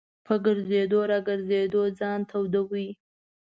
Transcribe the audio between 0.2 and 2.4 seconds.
په ګرځېدو را ګرځېدو ځان